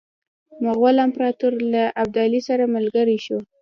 مغول 0.63 0.95
امپراطور 1.07 1.53
له 1.73 1.83
ابدالي 2.03 2.41
سره 2.47 2.63
ملګری 2.75 3.17
شو. 3.25 3.37